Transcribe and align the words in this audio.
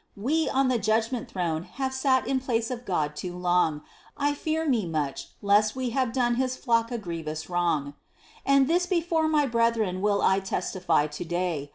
We 0.17 0.49
on 0.49 0.67
the 0.67 0.79
judgment 0.79 1.29
throne 1.29 1.61
have 1.77 1.93
sat 1.93 2.25
in 2.25 2.39
place 2.39 2.71
of 2.71 2.85
God 2.85 3.15
too 3.15 3.37
long; 3.37 3.83
I 4.17 4.33
fear 4.33 4.67
me 4.67 4.87
much 4.87 5.27
lest 5.43 5.75
we 5.75 5.91
have 5.91 6.11
done 6.11 6.37
His 6.41 6.57
flock 6.57 6.89
a 6.91 6.97
grievous 6.97 7.51
wrong: 7.51 7.93
"And 8.43 8.67
this 8.67 8.87
before 8.87 9.27
my 9.27 9.45
brethren 9.45 10.01
will 10.01 10.23
I 10.23 10.39
testify 10.39 11.05
to 11.05 11.23
day." 11.23 11.69